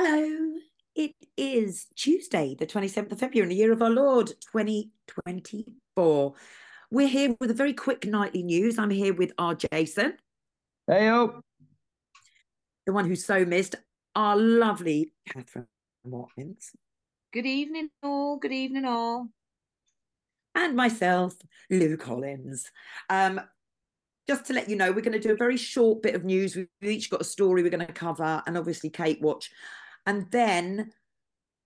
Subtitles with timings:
[0.00, 0.52] Hello.
[0.94, 6.34] It is Tuesday, the 27th of February in the year of our Lord 2024.
[6.92, 8.78] We're here with a very quick nightly news.
[8.78, 10.12] I'm here with our Jason.
[10.86, 11.40] Hey, oh.
[12.86, 13.74] The one who's so missed,
[14.14, 15.66] our lovely Kathryn
[16.04, 16.70] Watkins.
[17.32, 18.36] Good evening, all.
[18.36, 19.26] Good evening, all.
[20.54, 21.34] And myself,
[21.70, 22.70] Lou Collins.
[23.10, 23.40] Um,
[24.28, 26.54] just to let you know, we're going to do a very short bit of news.
[26.54, 29.50] We've each got a story we're going to cover, and obviously Kate Watch.
[30.06, 30.92] And then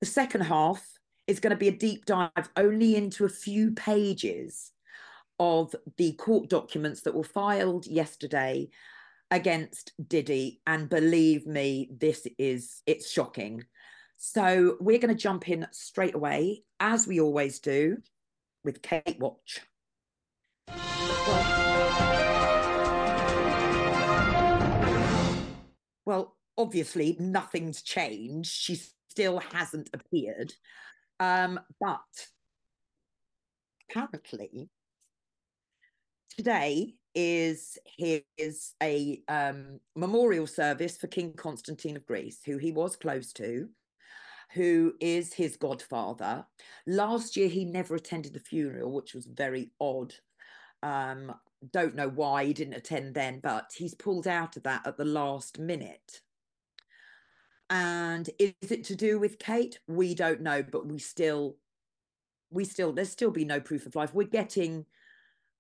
[0.01, 0.85] the second half
[1.27, 4.73] is going to be a deep dive only into a few pages
[5.39, 8.69] of the court documents that were filed yesterday
[9.31, 10.61] against Diddy.
[10.67, 13.65] And believe me, this is it's shocking.
[14.17, 17.97] So we're going to jump in straight away, as we always do,
[18.63, 19.61] with Kate Watch.
[26.05, 28.51] Well, obviously nothing's changed.
[28.51, 28.81] She
[29.11, 30.53] still hasn't appeared.
[31.21, 32.01] Um, but
[33.91, 34.69] apparently
[36.37, 42.97] today is his a um, memorial service for King Constantine of Greece, who he was
[42.97, 43.69] close to,
[44.55, 46.47] who is his godfather.
[46.87, 50.15] Last year he never attended the funeral, which was very odd.
[50.83, 51.35] Um,
[51.73, 55.05] don't know why he didn't attend then, but he's pulled out of that at the
[55.05, 56.21] last minute.
[57.73, 59.79] And is it to do with Kate?
[59.89, 61.57] We don't know, but we still,
[62.51, 64.13] we still, there's still be no proof of life.
[64.13, 64.85] We're getting,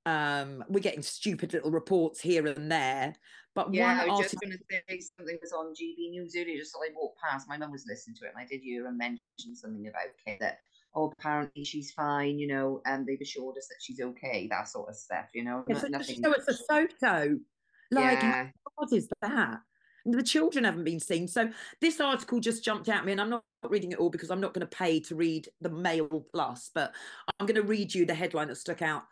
[0.05, 3.15] um, we're getting stupid little reports here and there.
[3.55, 4.59] But Yeah, one I was article, just going to
[4.91, 7.49] say something was on GB News earlier, just as I walked past.
[7.49, 10.39] My mum was listening to it, and I did hear her mention something about Kate
[10.41, 10.59] that,
[10.95, 14.91] oh, apparently she's fine, you know, and they've assured us that she's okay, that sort
[14.91, 15.65] of stuff, you know.
[15.67, 16.23] a, nothing.
[16.23, 17.39] so it's a photo.
[17.91, 19.61] Like, yeah, what is that?
[20.05, 21.28] The children haven't been seen.
[21.28, 21.50] So
[21.81, 24.55] this article just jumped at me, and I'm not reading it all because I'm not
[24.55, 26.92] going to pay to read the Mail Plus, but
[27.39, 29.04] I'm going to read you the headline that stuck out.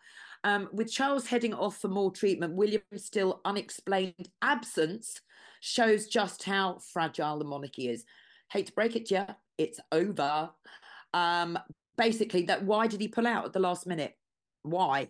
[0.43, 5.21] Um, with Charles heading off for more treatment, William's still unexplained absence
[5.59, 8.03] shows just how fragile the monarchy is.
[8.51, 10.49] Hate to break it to you, it's over.
[11.13, 11.57] Um,
[11.97, 14.17] basically, that why did he pull out at the last minute?
[14.63, 15.09] Why?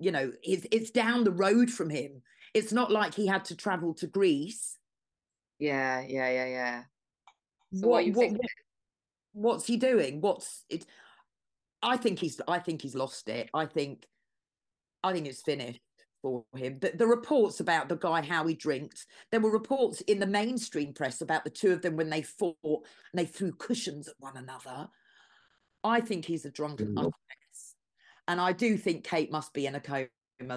[0.00, 2.22] You know, it's it's down the road from him.
[2.54, 4.77] It's not like he had to travel to Greece.
[5.58, 6.82] Yeah, yeah, yeah, yeah.
[7.74, 8.38] So what, what, you what, thinking?
[8.38, 8.50] what-
[9.32, 10.20] what's he doing?
[10.20, 10.86] What's it?
[11.82, 13.50] I think he's I think he's lost it.
[13.54, 14.06] I think
[15.04, 15.80] I think it's finished
[16.22, 16.78] for him.
[16.80, 20.92] The, the reports about the guy how he drinks, there were reports in the mainstream
[20.92, 22.82] press about the two of them when they fought and
[23.14, 24.88] they threw cushions at one another.
[25.84, 27.04] I think he's a drunken Mm.
[27.04, 27.74] mess.
[28.26, 30.08] And I do think Kate must be in a coma.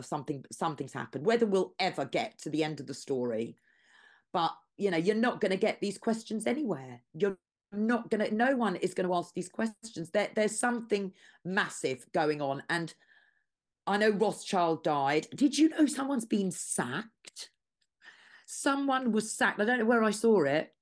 [0.01, 1.25] Something something's happened.
[1.25, 3.57] Whether we'll ever get to the end of the story,
[4.33, 7.01] but you know, you're not going to get these questions anywhere.
[7.13, 7.37] You're
[7.71, 8.35] not going to.
[8.35, 10.09] No one is going to ask these questions.
[10.11, 11.13] There, there's something
[11.45, 12.93] massive going on, and
[13.87, 15.27] I know Rothschild died.
[15.35, 17.49] Did you know someone's been sacked?
[18.45, 19.59] Someone was sacked.
[19.59, 20.73] I don't know where I saw it.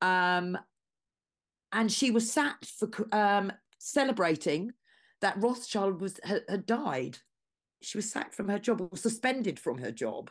[0.00, 0.58] Um,
[1.72, 4.72] and she was sacked for um, celebrating
[5.20, 7.18] that Rothschild was had, had died.
[7.82, 10.30] She was sacked from her job or suspended from her job.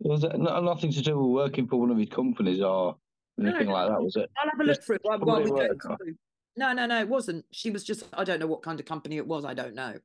[0.00, 2.96] Was it no- nothing to do with working for one of his companies or
[3.40, 3.72] anything no.
[3.72, 4.30] like that, was it?
[4.36, 6.14] I'll have a look through it while, while we public go through.
[6.56, 7.44] No, no, no, it wasn't.
[7.50, 9.44] She was just, I don't know what kind of company it was.
[9.44, 9.98] I don't know.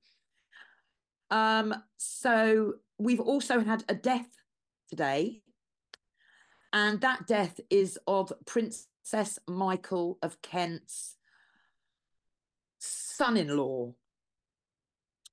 [1.32, 4.28] Um, so we've also had a death
[4.90, 5.44] today,
[6.74, 11.18] and that death is of Princess Michael of Kent's
[12.80, 13.94] son-in-law.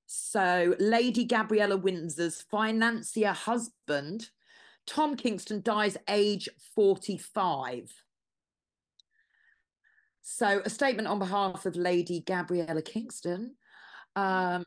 [0.05, 4.29] So Lady Gabriella Windsor's financier husband,
[4.87, 7.91] Tom Kingston, dies age 45.
[10.21, 13.55] So, a statement on behalf of Lady Gabriella Kingston
[14.15, 14.65] um,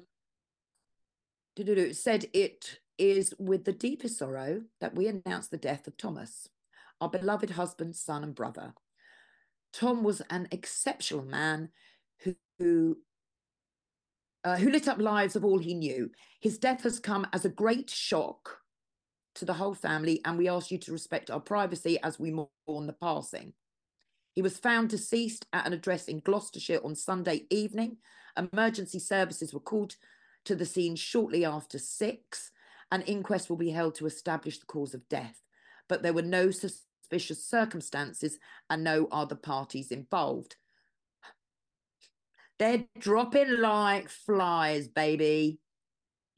[1.93, 6.49] said it is with the deepest sorrow that we announce the death of Thomas,
[7.01, 8.75] our beloved husband, son, and brother.
[9.73, 11.71] Tom was an exceptional man
[12.21, 12.99] who, who,
[14.45, 16.11] uh, who lit up lives of all he knew.
[16.41, 18.60] His death has come as a great shock
[19.37, 22.87] to the whole family, and we ask you to respect our privacy as we mourn
[22.87, 23.53] the passing.
[24.33, 27.97] He was found deceased at an address in Gloucestershire on Sunday evening.
[28.37, 29.97] Emergency services were called
[30.45, 32.51] to the scene shortly after six.
[32.93, 35.41] An inquest will be held to establish the cause of death,
[35.89, 38.39] but there were no suspicious circumstances
[38.69, 40.57] and no other parties involved.
[42.59, 45.59] They're dropping like flies, baby.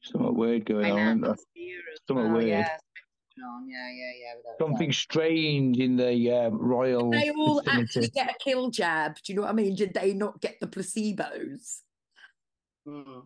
[0.03, 0.97] Something weird going on.
[0.97, 1.03] know.
[1.05, 1.31] isn't there?
[1.33, 2.47] it's here as Something well, weird.
[2.49, 2.77] yeah.
[3.41, 3.69] On.
[3.69, 4.51] Yeah, yeah, yeah.
[4.59, 4.95] Something doubt.
[4.95, 7.09] strange in the um, royal.
[7.11, 7.81] Did they all vicinity.
[7.81, 9.15] actually get a kill jab?
[9.23, 9.75] Do you know what I mean?
[9.75, 11.79] Did they not get the placebos?
[12.87, 13.23] Mm.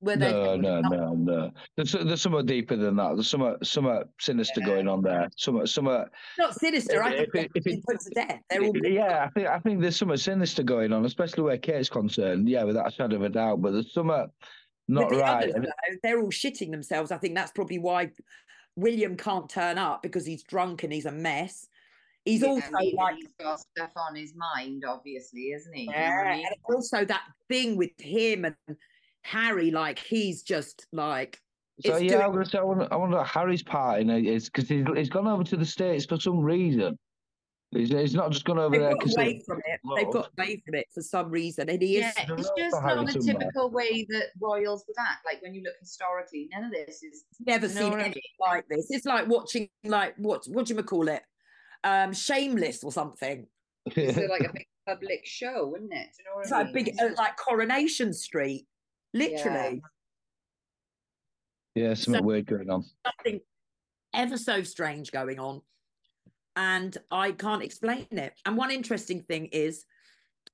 [0.00, 1.50] Were they No, no, no, no.
[1.76, 3.14] There's there's somewhat deeper than that.
[3.14, 4.66] There's somewhat somewhat sinister Yeah.
[4.66, 5.28] going on there.
[5.36, 6.10] Somewhat somewhat.
[6.38, 7.02] not sinister.
[7.02, 8.40] I think it- they're if it- to death.
[8.50, 11.88] They're all Yeah, I think I think there's somewhat sinister going on, especially where Kate's
[11.88, 12.48] concerned.
[12.48, 13.62] Yeah, without a shadow of a doubt.
[13.62, 14.30] But there's somewhat
[14.88, 15.50] not With the right.
[15.50, 17.10] others, though, they're all shitting themselves.
[17.10, 18.10] I think that's probably why
[18.76, 21.68] William can't turn up because he's drunk and he's a mess.
[22.24, 25.86] He's Yeah, also I mean, like, he's got stuff on his mind, obviously, isn't he?
[25.86, 26.46] Do you know yeah, I mean?
[26.46, 28.76] and also that thing with him and
[29.22, 31.40] Harry, like he's just like,
[31.84, 34.46] So yeah, doing- I'm gonna say I wonder, I wonder Harry's part in it is
[34.48, 36.98] because he's, he's gone over to the states for some reason.
[37.74, 39.80] He's, he's not just gone over they've there got away from it.
[39.96, 42.04] They've got away from it for some reason, and he is.
[42.16, 43.34] Yeah, There it's just not a somewhere.
[43.38, 45.24] typical way that royals would act.
[45.24, 47.24] Like when you look historically, none of this is.
[47.44, 48.48] never seen what I anything mean?
[48.52, 48.86] like this.
[48.90, 51.22] It's like watching like what what do you call it?
[51.82, 53.46] Um Shameless or something.
[53.86, 56.08] It's like a big public show, isn't it?
[56.16, 58.66] Do you know what It's I like big uh, like Coronation Street.
[59.12, 59.82] Literally.
[61.74, 62.84] yeah, something So- weird going on.
[63.06, 63.40] Something
[64.14, 65.60] ever so strange going on.
[66.56, 68.34] And I can't explain it.
[68.46, 69.84] And one interesting thing is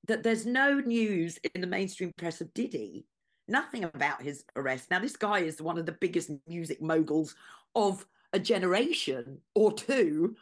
[0.07, 3.07] that there's no news in the mainstream press of Diddy.
[3.49, 4.91] Nothing about his arrest.
[4.91, 7.35] Now, this guy is one of the biggest music moguls
[7.75, 10.37] of a generation or two.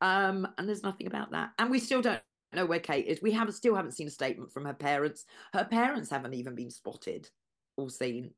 [0.00, 1.50] Um, and there's nothing about that.
[1.58, 2.20] And we still don't
[2.52, 3.22] know where Kate is.
[3.22, 5.24] We haven't still haven't seen a statement from her parents.
[5.52, 7.28] Her parents haven't even been spotted
[7.76, 8.32] or seen.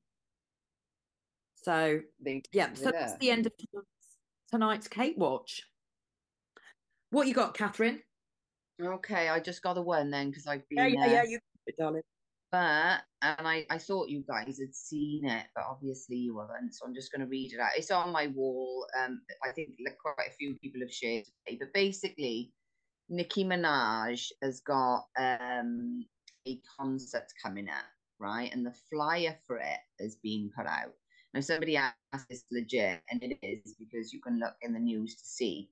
[1.62, 2.00] So
[2.52, 3.52] yeah, so that's the end of
[4.50, 5.64] tonight's Kate Watch.
[7.14, 8.00] What you got, Kathryn?
[8.82, 10.94] Okay, I just got the one then because I've been.
[10.94, 11.38] Yeah, yeah, yeah,
[11.68, 12.02] you darling.
[12.50, 16.74] But and I, I thought you guys had seen it, but obviously you haven't.
[16.74, 17.70] So I'm just going to read it out.
[17.76, 18.84] It's on my wall.
[19.00, 21.56] Um, I think like quite a few people have shared today.
[21.60, 22.50] But basically,
[23.08, 26.04] Nicki Minaj has got um
[26.48, 27.86] a concert coming up,
[28.18, 28.52] right?
[28.52, 30.94] And the flyer for it is being put out.
[31.34, 31.96] Now somebody asked
[32.30, 35.68] it's legit, and it is because you can look in the news to see.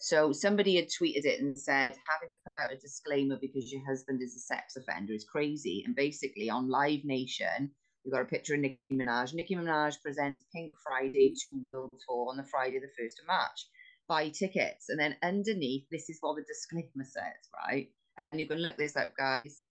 [0.00, 4.20] So somebody had tweeted it and said, having put out a disclaimer because your husband
[4.20, 5.84] is a sex offender is crazy.
[5.86, 7.70] And basically on Live Nation,
[8.04, 9.34] we've got a picture of Nicki Minaj.
[9.34, 13.68] Nicki Minaj presents Pink Friday 2 World Tour on the Friday, the 1st of March.
[14.08, 14.88] Buy tickets.
[14.88, 17.88] And then underneath, this is what the disclaimer says, right?
[18.32, 19.62] And you can look this up, guys.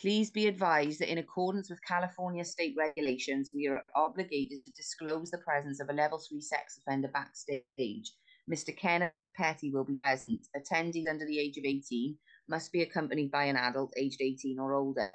[0.00, 5.30] Please be advised that in accordance with California state regulations, we are obligated to disclose
[5.30, 8.12] the presence of a level three sex offender backstage.
[8.50, 8.76] Mr.
[8.76, 10.46] Kenneth Petty will be present.
[10.54, 12.14] Attendees under the age of 18
[12.46, 15.10] must be accompanied by an adult aged 18 or older.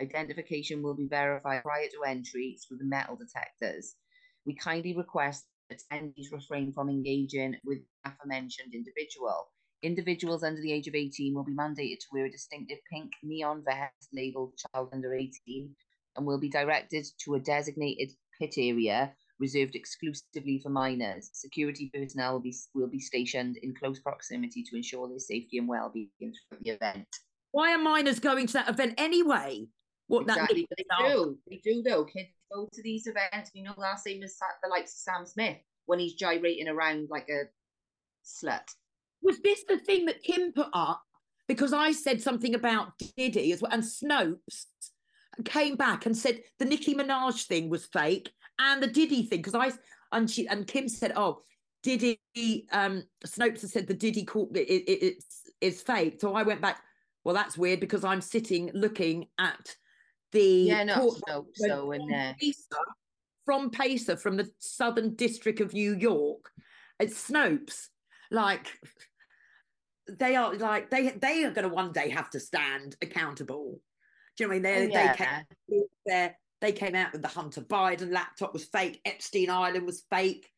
[0.00, 3.96] Identification will be verified prior to entry through the metal detectors.
[4.44, 9.48] We kindly request that attendees refrain from engaging with the aforementioned individual.
[9.82, 13.62] Individuals under the age of 18 will be mandated to wear a distinctive pink neon
[13.64, 15.74] vest labeled child under 18
[16.16, 21.30] and will be directed to a designated pit area reserved exclusively for minors.
[21.32, 25.68] Security personnel will be, will be stationed in close proximity to ensure their safety and
[25.68, 27.06] well-being throughout the event.
[27.52, 29.68] Why are minors going to that event anyway?
[30.08, 31.38] What exactly, that they do.
[31.48, 32.04] They do though.
[32.04, 33.50] Kids go to these events.
[33.54, 37.28] You know, last same as the likes of Sam Smith when he's gyrating around like
[37.28, 37.44] a
[38.24, 38.66] slut.
[39.22, 41.02] Was this the thing that Kim put up?
[41.46, 44.66] Because I said something about Diddy as well, and Snopes
[45.44, 49.40] came back and said the Nicki Minaj thing was fake and the Diddy thing.
[49.40, 49.72] Because I
[50.12, 51.42] and she and Kim said, "Oh,
[51.82, 52.20] Diddy."
[52.72, 56.20] Um, Snopes has said the Diddy call it, it, it's it's fake.
[56.20, 56.80] So I went back.
[57.24, 59.76] Well, that's weird because I'm sitting looking at
[60.32, 62.36] the Yeah, no, court so so in from there.
[62.38, 62.84] Pacer,
[63.44, 66.50] from Pacer, from the Southern District of New York.
[67.00, 67.88] It's Snopes.
[68.30, 68.68] Like
[70.08, 73.80] they are like they they are going to one day have to stand accountable.
[74.36, 74.90] Do you know what I mean?
[74.90, 76.36] They Oh, they came there.
[76.60, 79.00] They came out with the Hunter Biden laptop was fake.
[79.04, 80.48] Epstein Island was fake.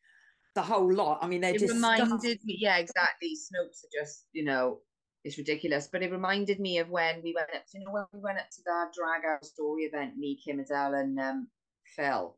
[0.54, 1.18] The whole lot.
[1.22, 3.36] I mean, they're just reminded me, yeah, exactly.
[3.36, 4.78] Snopes are just, you know,
[5.24, 5.88] it's ridiculous.
[5.92, 8.50] But it reminded me of when we went up, you know, when we went up
[8.50, 11.48] to that drag out story event, me, Kim Adele, and um,
[11.94, 12.36] Phil.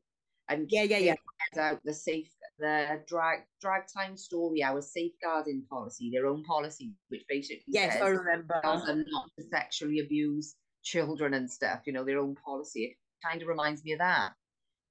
[0.48, 1.14] And Yeah, yeah, yeah.
[1.58, 2.30] out the safe,
[2.62, 8.02] the drag drag time story hour safeguarding policy, their own policy, which basically yes, says
[8.02, 8.60] I remember.
[8.62, 10.54] tells them not to sexually abuse
[10.84, 12.84] children and stuff, you know, their own policy.
[12.84, 14.32] It kind of reminds me of that.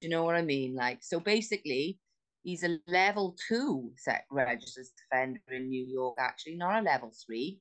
[0.02, 0.76] Do you know what I mean?
[0.76, 2.00] Like, so basically,
[2.44, 7.60] he's a level two sex registered defender in New York, actually, not a level three,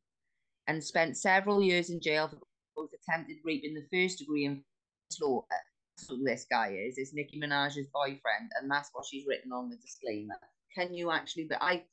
[0.67, 2.39] and spent several years in jail for
[2.77, 4.63] both attempted rape in the first degree and
[5.11, 5.63] slaughter.
[6.09, 6.99] Who this guy is.
[6.99, 10.37] Is Nicki Minaj's boyfriend, and that's what she's written on the disclaimer.
[10.75, 11.45] Can you actually?
[11.49, 11.85] But I,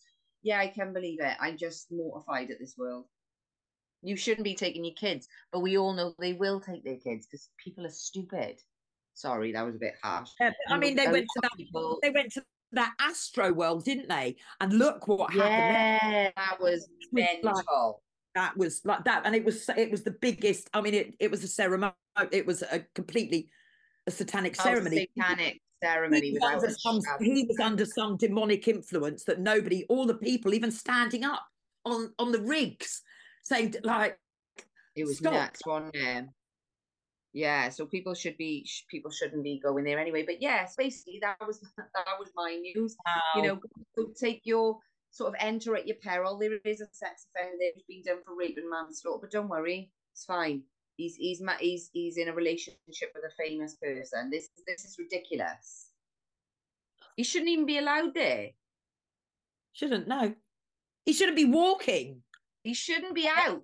[0.43, 1.35] yeah, I can believe it.
[1.39, 3.05] I'm just mortified at this world.
[4.03, 7.25] You shouldn't be taking your kids, but we all know they will take their kids
[7.25, 8.59] because people are stupid.
[9.15, 10.29] Sorry, that was a bit harsh.
[10.39, 11.51] Yeah, I mean, they went to that.
[11.57, 14.35] people- They went to that Astro World, didn't they?
[14.61, 16.11] And look what happened.
[16.13, 18.03] Yeah, that was mental.
[18.35, 20.69] That was like that, and it was it was the biggest.
[20.71, 21.93] I mean, it it was a ceremony.
[22.31, 23.49] It was a completely
[24.07, 25.09] a satanic a ceremony.
[25.15, 30.05] satanic ceremony he was, under some, he was under some demonic influence that nobody, all
[30.05, 31.45] the people, even standing up
[31.85, 33.01] on on the rigs,
[33.43, 34.17] saying like,
[34.95, 35.33] It was Stop.
[35.33, 36.25] nuts, wasn't it?
[37.33, 40.23] Yeah, so people should be sh- people shouldn't be going there anyway.
[40.25, 42.95] But yes, basically that was that was my news.
[43.35, 43.59] You know,
[43.95, 44.79] go take your
[45.11, 46.37] sort of enter at your peril.
[46.39, 49.49] There is a sex offender there who's been done for rape and manslaughter, but don't
[49.49, 50.63] worry, it's fine.
[50.97, 54.29] He's he's he's he's in a relationship with a famous person.
[54.31, 55.91] This this is ridiculous.
[57.15, 58.49] He shouldn't even be allowed there.
[59.73, 60.33] shouldn't know.
[61.05, 62.21] He shouldn't be walking.
[62.63, 63.63] He shouldn't be out.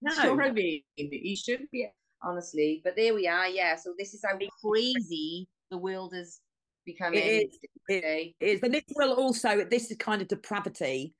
[0.00, 0.82] No, you know I mean?
[0.96, 1.88] He shouldn't be,
[2.22, 2.80] honestly.
[2.82, 3.48] But there we are.
[3.48, 3.76] Yeah.
[3.76, 6.40] So this is how crazy the world is
[6.86, 7.20] becoming.
[7.20, 7.58] It is.
[7.88, 8.62] It is.
[8.62, 11.14] And this will also, this is kind of depravity.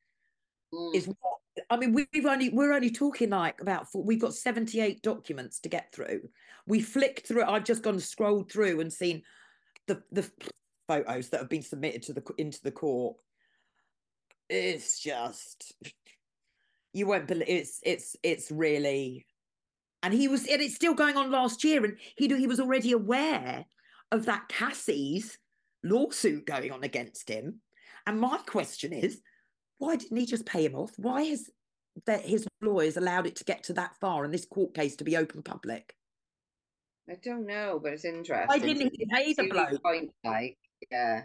[0.72, 0.94] Mm.
[0.94, 1.37] Is what
[1.70, 5.02] I mean, we- we've only we're only talking like about four, we've got seventy eight
[5.02, 6.30] documents to get through.
[6.66, 7.44] We flicked through.
[7.44, 9.22] I've just gone scrolled through and seen
[9.86, 10.30] the the
[10.86, 13.16] photos that have been submitted to the into the court.
[14.48, 15.74] It's just
[16.92, 19.26] you won't believe it's it's it's really
[20.02, 22.92] and he was and it's still going on last year and he he was already
[22.92, 23.66] aware
[24.10, 25.38] of that Cassie's
[25.84, 27.60] lawsuit going on against him
[28.06, 29.20] and my question is
[29.76, 31.50] why didn't he just pay him off why has
[32.06, 35.04] that his lawyers allowed it to get to that far and this court case to
[35.04, 35.94] be open public
[37.10, 38.48] I don't know, but it's interesting.
[38.48, 40.58] why didn't he pay the See bloke Point, like,
[40.90, 41.22] yeah.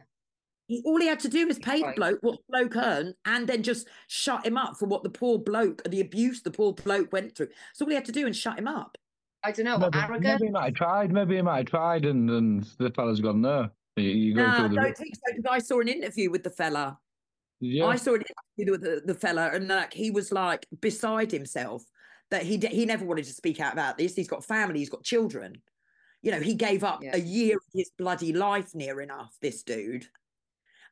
[0.67, 3.47] he, all he had to do was pay the bloke what the bloke earned and
[3.47, 7.11] then just shut him up for what the poor bloke the abuse the poor bloke
[7.11, 8.97] went through so all he had to do and shut him up
[9.43, 9.77] I don't know.
[9.77, 10.23] Maybe, arrogant.
[10.23, 11.11] maybe he might have tried.
[11.11, 13.69] Maybe he might have tried, and, and the fella's gone no.
[13.97, 15.21] You, you go no, I don't think so.
[15.35, 16.97] Because I saw an interview with the fella.
[17.63, 17.85] Yeah.
[17.85, 18.23] I saw an
[18.57, 21.83] interview with the, the fella, and like he was like beside himself
[22.31, 24.15] that he he never wanted to speak out about this.
[24.15, 25.61] He's got family, he's got children.
[26.21, 27.15] You know, he gave up Yeah.
[27.15, 29.35] a year of his bloody life near enough.
[29.41, 30.07] This dude,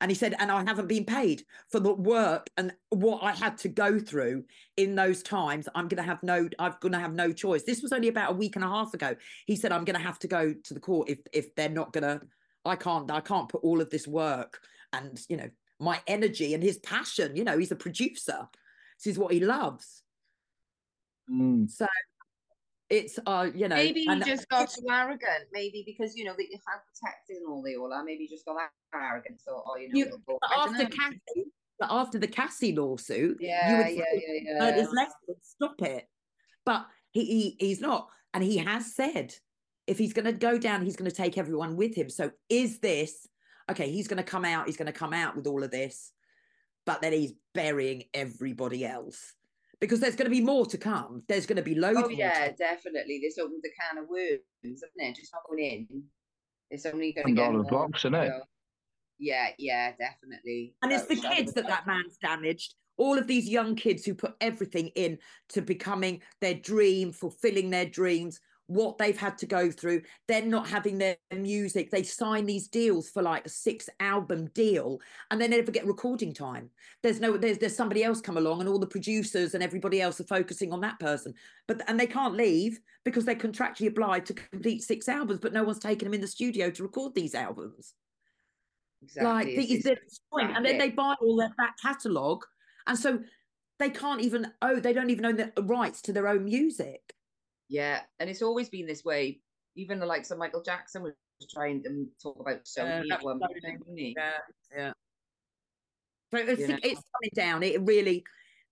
[0.02, 3.58] and he said, and I haven't been paid for the work and what I had
[3.60, 4.44] to go through
[4.76, 5.70] in those times.
[5.76, 7.64] I'm gonna have no, I'm gonna have no choice.
[7.64, 9.16] This was only about a week and a half ago.
[9.46, 12.22] He said, I'm gonna have to go to the court if if they're not gonna.
[12.66, 13.10] I can't.
[13.12, 14.60] I can't put all of this work
[14.94, 15.50] and you know
[15.82, 17.36] my energy and his passion.
[17.36, 18.48] You know, he's a producer.
[18.98, 20.04] This is what he loves.
[21.30, 21.70] Mm.
[21.70, 21.88] So
[22.90, 25.46] it's uh, you know, Maybe he and just got too arrogant.
[25.52, 28.04] Maybe because you know that you have protected and all they all are.
[28.04, 29.42] Maybe he just got that arrogant.
[29.42, 30.90] So, oh, you know, You- it'll but after know.
[30.90, 34.82] Cassie, but after the Cassie lawsuit, you yeah, would yeah, think yeah, heard yeah.
[34.82, 36.08] his lesson, stop it.
[36.66, 39.34] But he, he he's not, and he has said
[39.88, 42.10] if he's going to go down, he's going to take everyone with him.
[42.10, 43.28] So is this
[43.72, 43.90] okay?
[43.92, 44.68] He's going to come out.
[44.68, 46.12] He's going to come out with all of this,
[46.86, 49.34] but then he's burying everybody else
[49.80, 51.24] because there's going to be more to come.
[51.28, 52.00] There's going to be loads.
[52.04, 52.56] Oh yeah, come.
[52.58, 53.20] definitely.
[53.22, 55.16] This opens a can of worms, isn't it?
[55.16, 56.04] Just not going in.
[56.70, 58.24] It's only going to And get Pandora's more, box, innit?
[58.24, 58.42] you know.
[59.20, 60.76] Yeah, yeah, definitely.
[60.82, 62.76] And it's the kids that that man's damaged.
[62.98, 65.18] All of these young kids who put everything in
[65.50, 68.40] to becoming their dream, fulfilling their dreams,
[68.74, 71.92] what they've had to go through, then not having their music.
[71.92, 75.00] They sign these deals for like a six album deal
[75.30, 76.70] and they never get recording time.
[77.04, 80.20] There's no there's there's somebody else come along and all the producers and everybody else
[80.20, 81.34] are focusing on that person.
[81.68, 85.64] But and they can't leave because they're contractually obliged to complete six albums, but no
[85.64, 87.94] one's taken them in the studio to record these albums
[89.04, 89.56] Exactly.
[89.58, 89.98] like it's they're
[90.56, 92.46] and then they buy all their back catalogue
[92.86, 93.20] and so
[93.80, 97.16] they can't even oh they don't even own the rights to their own music
[97.72, 99.42] Yeah, and it's always been this way.
[99.76, 101.14] Even the likes of Michael Jackson was
[101.54, 103.64] trying to talk about Sony Yeah, at one Sony.
[103.64, 104.16] point, wasn't he?
[104.16, 104.32] yeah
[104.76, 104.92] yeah
[106.32, 108.24] so it's, it's coming down it really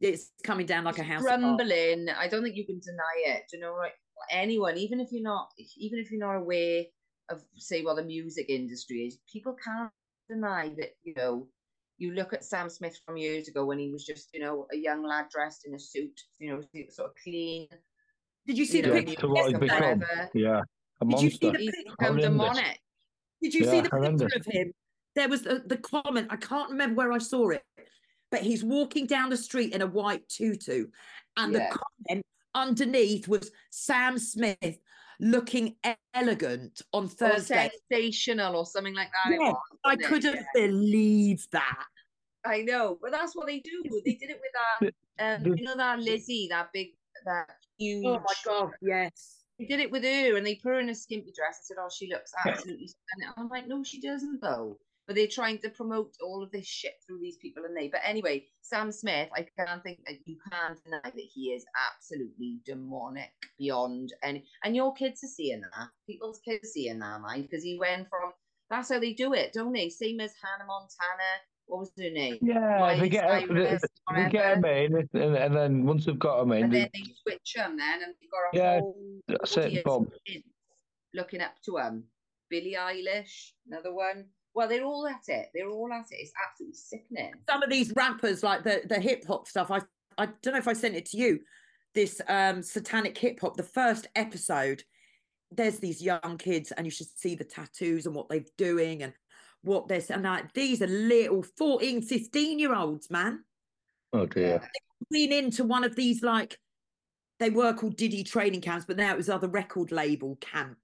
[0.01, 1.23] it's coming down like a house.
[1.23, 2.07] Crumbling.
[2.09, 3.43] I don't think you can deny it.
[3.49, 3.91] Do you know, right?
[4.31, 6.83] Anyone, even if you're not, even if you're not aware
[7.29, 9.91] of, say, what the music industry is, people can't
[10.29, 10.91] deny that.
[11.03, 11.47] You know,
[11.97, 14.77] you look at Sam Smith from years ago when he was just, you know, a
[14.77, 17.67] young lad dressed in a suit, you know, sort of clean.
[18.49, 20.03] Did you see you the Yeah, picture to what he's become.
[20.33, 20.61] Yeah,
[21.01, 21.71] a Did you see the picture?
[21.85, 22.23] become Horrendous.
[22.23, 22.79] demonic.
[23.43, 24.33] Did you see the horrendous.
[24.33, 24.73] picture of him?
[25.15, 26.27] There was the, the comment.
[26.31, 27.63] I can't remember where I saw it,
[28.31, 30.87] but he's walking down the street in a white tutu,
[31.37, 31.59] and Yeah.
[31.69, 31.77] the
[32.07, 32.25] comment
[32.55, 34.79] underneath was Sam Smith,
[35.19, 35.75] looking
[36.15, 37.69] elegant on Or Thursday.
[37.91, 39.31] sensational or something like that.
[39.31, 40.41] Yeah, was, I couldn't Yeah.
[40.55, 41.85] believe that.
[42.45, 43.83] I know, but that's what they do.
[44.03, 44.93] They did it with that,
[45.45, 48.05] um, you know, that Lizzie, that big, that huge.
[48.05, 49.43] Oh my god, yes.
[49.57, 51.57] He did it with her, and they put her in a skimpy dress.
[51.59, 52.87] and said, "Oh, she looks absolutely
[53.19, 56.67] stunning." I'm like, "No, she doesn't, though." But they're trying to promote all of this
[56.67, 57.87] shit through these people, and they.
[57.87, 62.59] But anyway, Sam Smith, I can't think uh, you can't deny that he is absolutely
[62.65, 64.45] demonic beyond any.
[64.63, 65.87] And your kids are seeing that.
[66.07, 68.31] People's kids are seeing that, mind, because he went from.
[68.69, 69.89] That's how they do it, don't they?
[69.89, 71.41] Same as Hannah Montana.
[71.69, 72.39] What was her name?
[72.41, 73.83] Yeah, Miley they get they, Cyrus,
[74.15, 76.89] they get them in, and, and then once they've got them in, and they, then
[76.95, 80.07] they switch them then and they've got a Yeah, whole that's it, Bob.
[81.13, 82.05] looking up to them.
[82.49, 84.25] Billie Eilish, another one.
[84.55, 85.49] Well, they're all at it.
[85.53, 86.15] They're all at it.
[86.15, 87.33] It's absolutely sickening.
[87.47, 89.81] Some of these rappers, like the the hip hop stuff, I
[90.17, 91.39] I don't know if I sent it to you.
[91.93, 94.83] This um satanic hip hop, the first episode,
[95.51, 99.13] there's these young kids, and you should see the tattoos and what they're doing and
[99.63, 100.23] what they're saying.
[100.23, 103.43] like these are little 14, 15 year olds, man.
[104.13, 104.61] oh dear.
[105.11, 106.57] been into one of these like
[107.39, 110.77] they were called Diddy training camps, but now it was other record label camp,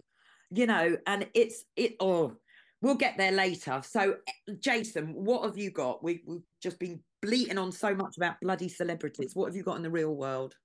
[0.52, 2.36] you know, and it's it oh
[2.82, 3.82] we'll get there later.
[3.84, 4.16] So
[4.60, 6.04] Jason, what have you got?
[6.04, 9.32] We we've just been bleating on so much about bloody celebrities.
[9.34, 10.56] What have you got in the real world?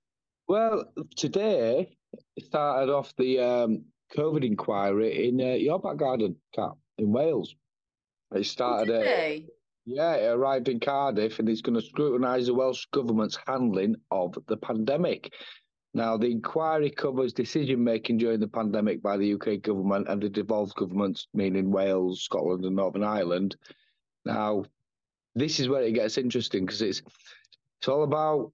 [0.47, 1.97] Well, today
[2.39, 7.55] started off the um, COVID inquiry in uh, your back garden, Cat, in Wales.
[8.33, 9.01] It started.
[9.01, 9.47] Uh,
[9.85, 14.37] yeah, it arrived in Cardiff, and it's going to scrutinise the Welsh government's handling of
[14.47, 15.33] the pandemic.
[15.93, 20.29] Now, the inquiry covers decision making during the pandemic by the UK government and the
[20.29, 23.57] devolved governments, meaning Wales, Scotland, and Northern Ireland.
[24.23, 24.63] Now,
[25.35, 27.01] this is where it gets interesting because it's
[27.79, 28.53] it's all about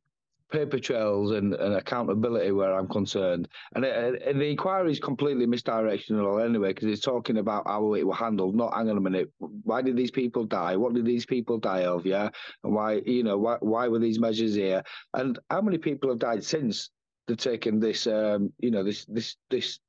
[0.52, 3.48] paper trails and, and accountability where I'm concerned.
[3.76, 8.06] And, it, and the inquiry is completely misdirectional anyway because it's talking about how it
[8.06, 8.56] was handled.
[8.56, 10.76] Not hang on a minute, why did these people die?
[10.76, 12.06] What did these people die of?
[12.06, 12.30] Yeah,
[12.64, 14.84] and why you know why why were these measures here?
[15.14, 16.90] And how many people have died since
[17.28, 19.80] they've taken this um you know this this this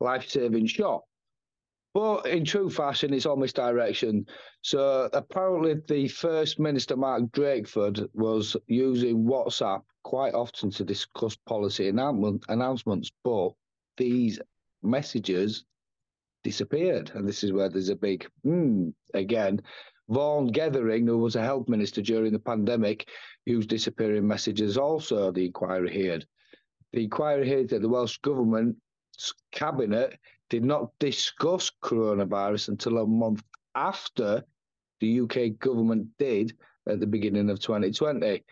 [0.00, 1.02] life saving shot?
[1.94, 4.26] But in true fashion, it's all misdirection.
[4.62, 11.88] So apparently, the First Minister Mark Drakeford was using WhatsApp quite often to discuss policy
[11.88, 13.50] announcement, announcements, but
[13.96, 14.40] these
[14.82, 15.64] messages
[16.42, 19.62] disappeared, and this is where there's a big hmm again.
[20.08, 23.08] Vaughan Gething, who was a health minister during the pandemic,
[23.46, 24.76] used disappearing messages.
[24.76, 26.26] Also, the inquiry heard.
[26.92, 28.76] The inquiry heard that the Welsh government's
[29.52, 30.18] cabinet
[30.50, 33.42] did not discuss coronavirus until a month
[33.74, 34.42] after
[35.00, 38.42] the UK government did at the beginning of 2020.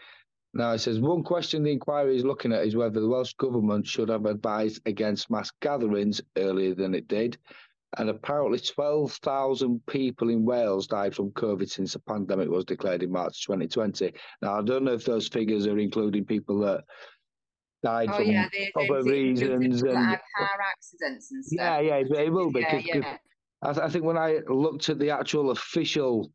[0.54, 3.86] Now, it says one question the inquiry is looking at is whether the Welsh government
[3.86, 7.38] should have advised against mass gatherings earlier than it did.
[7.98, 13.12] And apparently, 12,000 people in Wales died from COVID since the pandemic was declared in
[13.12, 14.12] March 2020.
[14.40, 16.84] Now, I don't know if those figures are including people that
[17.82, 21.56] died Oh from yeah, they, other reasons and car accidents and stuff.
[21.58, 22.60] yeah, yeah, it it will be.
[22.60, 23.18] Yeah, 'cause- 'cause yeah.
[23.62, 26.30] I, th- I think when I looked at the actual official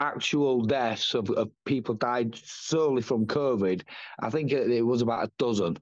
[0.00, 3.82] actual deaths of, of people died solely from COVID,
[4.20, 5.76] I think it, it was about a dozen.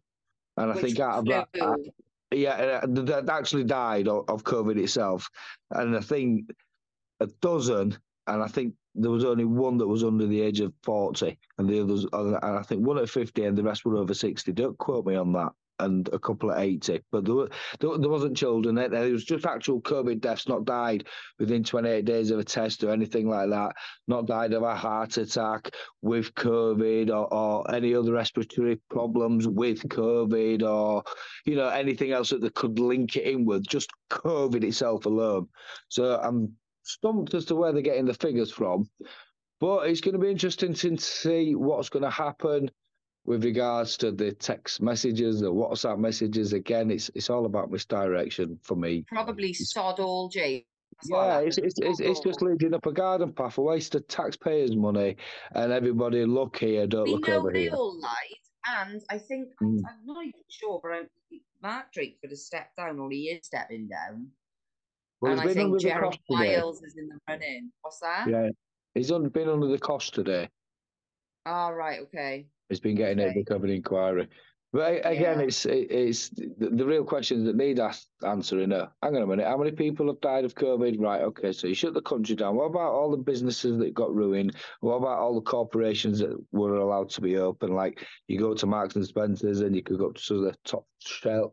[0.57, 1.77] And I think out of that, uh,
[2.33, 5.29] yeah, uh, that actually died of, of COVID itself.
[5.71, 6.51] And I think
[7.21, 10.73] a dozen, and I think there was only one that was under the age of
[10.83, 14.15] 40, and the others, and I think one at 50, and the rest were over
[14.15, 14.53] 60.
[14.53, 15.53] Don't quote me on that.
[15.79, 18.79] And a couple at 80, but there, were, there, there wasn't children.
[18.79, 21.07] It, it was just actual COVID deaths, not died
[21.39, 23.73] within 28 days of a test or anything like that,
[24.09, 29.87] not died of a heart attack with COVID or, or any other respiratory problems with
[29.87, 31.05] COVID or,
[31.45, 35.47] you know, anything else that they could link it in with, just COVID itself alone.
[35.89, 36.57] So I'm
[36.87, 38.89] stumped as to where they're getting the figures from.
[39.61, 42.71] But it's going to be interesting to see what's going to happen
[43.25, 46.53] with regards to the text messages, the WhatsApp messages.
[46.53, 49.05] Again, it's it's all about misdirection for me.
[49.09, 50.67] Probably sod all, Jay.
[51.05, 54.77] Yeah, it's it's, it's it's just leading up a garden path, a waste of taxpayers'
[54.77, 55.17] money,
[55.53, 57.73] and everybody look here, don't We look know over they here.
[57.73, 59.81] all lied, and I think Mm.
[59.89, 61.11] I'm not even sure, but I'm,
[61.63, 64.33] Mark Drakeford has stepped down, or he is stepping down,
[65.21, 66.57] Well, and I think Gerald today.
[66.57, 67.71] Miles is in the running.
[67.83, 68.29] What's that?
[68.29, 68.49] Yeah,
[68.95, 70.49] he's under, been under the cost today.
[71.47, 72.47] Oh, right, okay.
[72.69, 73.39] He's been getting it Okay.
[73.39, 74.29] because of an inquiry.
[74.73, 75.47] But again, Yeah.
[75.47, 77.81] it's it, it's the, the real questions that need
[78.27, 81.01] answering are: Hang on a minute, how many people have died of COVID?
[81.01, 82.57] Right, okay, so you shut the country down.
[82.57, 84.57] What about all the businesses that got ruined?
[84.81, 87.75] What about all the corporations that were allowed to be open?
[87.75, 90.59] Like you go to Marks and Spencers and you could go to sort of the
[90.65, 90.85] top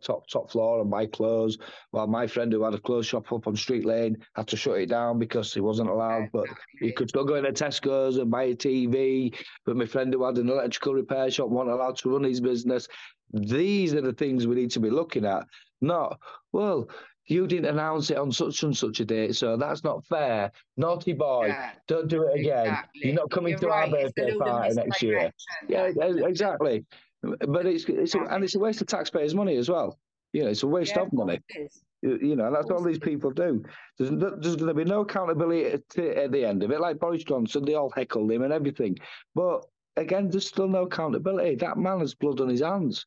[0.01, 1.57] top top floor and buy clothes.
[1.91, 4.79] Well, my friend who had a clothes shop up on Street Lane had to shut
[4.79, 6.29] it down because he wasn't allowed.
[6.31, 6.47] But
[6.81, 9.35] you could still go into Tesco's and buy a TV.
[9.65, 12.87] But my friend who had an electrical repair shop wasn't allowed to run his business.
[13.33, 15.45] These are the things we need to be looking at.
[15.81, 16.19] Not,
[16.51, 16.87] well,
[17.25, 20.51] you didn't announce it on such and such a date, so that's not fair.
[20.77, 22.67] Naughty boy, Yeah, don't do it again.
[22.67, 23.01] exactly.
[23.05, 25.31] You're not coming You're to right, our birthday party next year.
[25.67, 26.85] Yeah, exactly.
[27.23, 29.97] But it's it's a, and it's a waste of taxpayers' money as well.
[30.33, 31.39] You know, it's a waste yeah, of money.
[31.49, 31.81] it is.
[32.01, 33.63] You you know, that's all these people do.
[33.97, 36.81] There's, no- there's going to be no accountability at, at the end of it.
[36.81, 38.97] Like Boris Johnson, they all heckled him and everything.
[39.35, 39.63] But
[39.95, 41.55] again, there's still no accountability.
[41.55, 43.05] That man has blood on his hands.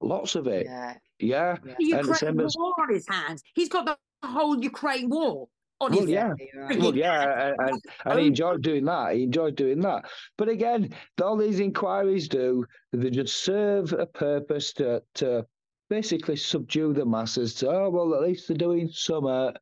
[0.00, 0.66] Lots of it.
[0.66, 1.56] Yeah, Yeah.
[1.62, 1.74] yeah.
[1.78, 3.42] The And it's Ukraine war on his hands.
[3.54, 5.46] He's got the whole Ukraine war
[5.80, 6.34] on Well, his yeah.
[6.54, 6.78] Right.
[6.78, 7.70] Well, yeah, and,
[8.04, 8.28] and, he Oh.
[8.28, 9.14] enjoyed doing that.
[9.14, 10.10] He enjoyed doing that.
[10.36, 15.46] But again, all these inquiries do, they just serve a purpose to to
[15.88, 19.52] basically subdue the masses to, oh, well, at least they're doing something.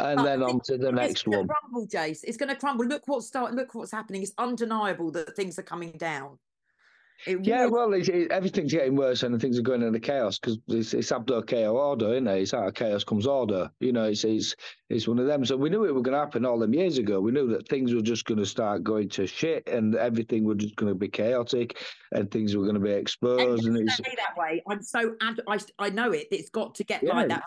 [0.00, 1.46] And But then on to the It's next going one.
[1.48, 2.20] to crumble, Jace.
[2.24, 2.86] It's going to crumble.
[2.86, 3.52] Look what's start.
[3.54, 4.22] Look what's happening.
[4.22, 6.38] It's undeniable that things are coming down.
[7.26, 10.38] It Yeah, really- well, it's, it, everything's getting worse and things are going into chaos
[10.38, 12.40] because it's, it's Abdo KO order, isn't it?
[12.42, 13.70] It's out of chaos comes order.
[13.80, 14.56] You know, it's, it's
[14.88, 15.44] it's one of them.
[15.44, 17.20] So we knew it was going to happen all them years ago.
[17.20, 20.56] We knew that things were just going to start going to shit and everything was
[20.58, 21.78] just going to be chaotic
[22.12, 23.66] and things were going to be and exposed.
[23.66, 24.62] And, to it's that way.
[24.68, 26.26] I'm so ad- I, I know it.
[26.30, 27.12] It's got to get Yeah.
[27.14, 27.44] like that.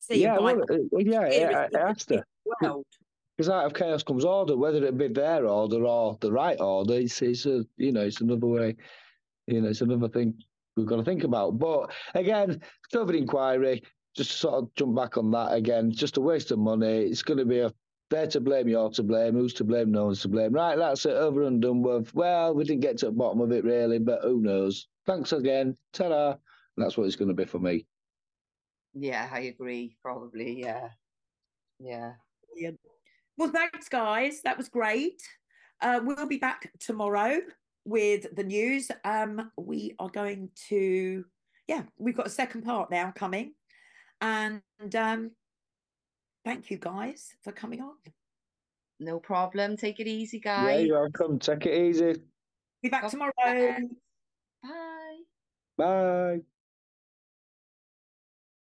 [0.00, 2.22] See, yeah, well, it- well, uh, yeah, it, it has to.
[2.60, 2.84] world.
[3.36, 6.94] Because out of chaos comes order, whether it be their order or the right order.
[6.94, 8.76] It's, it's a, you know, it's another way.
[9.46, 10.34] You know, it's another thing
[10.76, 11.58] we've got to think about.
[11.58, 12.60] But again,
[12.92, 13.82] COVID inquiry,
[14.16, 17.04] just to sort of jump back on that again, just a waste of money.
[17.04, 17.72] It's going to be a
[18.10, 19.34] they're to blame, you're to blame.
[19.34, 19.90] Who's to blame?
[19.90, 20.52] No one's to blame.
[20.52, 21.16] Right, that's it.
[21.16, 22.14] Over and done with.
[22.14, 24.86] Well, we didn't get to the bottom of it really, but who knows?
[25.06, 25.74] Thanks again.
[25.92, 26.36] Ta-da.
[26.76, 27.86] That's what it's going to be for me.
[28.92, 29.96] Yeah, I agree.
[30.02, 30.88] Probably, yeah.
[31.80, 32.12] Yeah.
[32.52, 32.78] Brilliant.
[33.36, 34.42] Well, thanks, guys.
[34.42, 35.20] That was great.
[35.80, 37.40] Uh, we'll be back tomorrow
[37.84, 38.90] with the news.
[39.04, 41.24] Um, we are going to,
[41.68, 43.54] yeah, we've got a second part now coming,
[44.20, 44.62] and
[44.94, 45.30] um,
[46.44, 47.94] thank you guys for coming on.
[49.00, 49.76] No problem.
[49.76, 50.64] Take it easy, guys.
[50.64, 50.86] Yeah, guys.
[50.86, 51.38] you're welcome.
[51.38, 52.22] Take it easy.
[52.82, 53.32] Be back God tomorrow.
[53.36, 53.80] bless.
[54.62, 55.16] Bye.
[55.76, 56.53] Bye.